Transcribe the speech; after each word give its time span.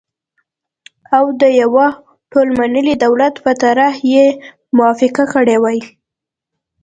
او 1.17 1.25
د 1.41 1.43
يوه 1.61 1.87
ټول 2.31 2.47
منلي 2.59 2.95
دولت 3.05 3.35
په 3.45 3.51
طرحه 3.61 4.01
یې 4.13 4.25
موافقه 4.77 5.23
کړې 5.33 5.57
وای، 5.63 5.79